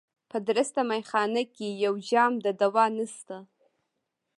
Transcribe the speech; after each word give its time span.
په 0.29 0.37
درسته 0.47 0.79
مېخانه 0.91 1.43
کي 1.55 1.67
یو 1.85 1.93
جام 2.09 2.33
د 2.45 2.47
دوا 2.61 2.85
نسته 2.97 3.37